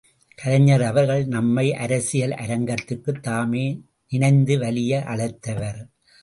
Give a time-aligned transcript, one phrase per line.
[0.37, 3.65] கலைஞர் அவர்கள் நம்மை அரசியல் அரங்கத்திற்குத் தாமே
[4.11, 5.79] நினைந்து வலிய அழைத்தவர்!